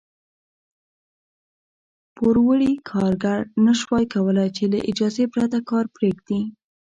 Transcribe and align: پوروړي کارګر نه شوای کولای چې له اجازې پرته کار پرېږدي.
پوروړي 2.15 2.73
کارګر 2.89 3.39
نه 3.65 3.73
شوای 3.79 4.05
کولای 4.13 4.49
چې 4.57 4.63
له 4.71 4.79
اجازې 4.91 5.23
پرته 5.33 5.57
کار 5.69 5.85
پرېږدي. 5.95 6.41